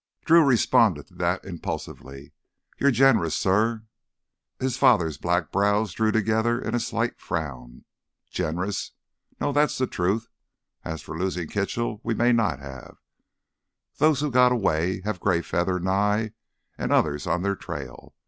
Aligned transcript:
Drew 0.25 0.43
responded 0.43 1.05
to 1.09 1.13
that 1.17 1.45
impulsively. 1.45 2.31
"You're 2.79 2.89
generous, 2.89 3.35
suh." 3.35 3.81
His 4.59 4.75
father's 4.75 5.19
black 5.19 5.51
brows 5.51 5.93
drew 5.93 6.11
together 6.11 6.59
in 6.59 6.73
a 6.73 6.79
slight 6.79 7.19
frown. 7.21 7.85
"Generous? 8.31 8.93
No, 9.39 9.51
that's 9.51 9.77
the 9.77 9.85
truth. 9.85 10.27
As 10.83 11.03
for 11.03 11.15
losing 11.15 11.49
Kitchell—we 11.49 12.15
may 12.15 12.33
not 12.33 12.57
have. 12.57 12.97
Those 13.97 14.21
who 14.21 14.31
got 14.31 14.51
away 14.51 15.01
have 15.01 15.19
Greyfeather, 15.21 15.79
Nye, 15.79 16.31
and 16.79 16.91
others 16.91 17.27
on 17.27 17.43
their 17.43 17.55
trail. 17.55 18.15